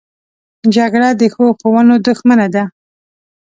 [0.75, 2.63] جګړه د ښو ښوونو دښمنه ده